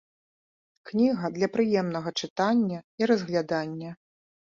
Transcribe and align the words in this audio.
Кніга 0.91 1.31
для 1.37 1.51
прыемнага 1.57 2.09
чытання 2.25 2.79
і 2.99 3.15
разглядання. 3.15 3.91